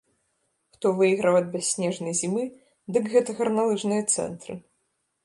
[0.77, 2.43] Хто выйграў ад бясснежнай зімы,
[2.97, 4.53] дык гэта гарналыжныя цэнтры!